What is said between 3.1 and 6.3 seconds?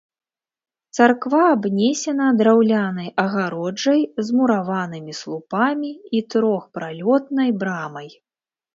агароджай з мураванымі слупамі і